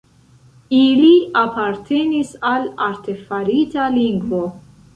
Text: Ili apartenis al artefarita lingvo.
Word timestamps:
Ili 0.77 1.09
apartenis 1.41 2.33
al 2.55 2.67
artefarita 2.89 3.87
lingvo. 4.03 4.45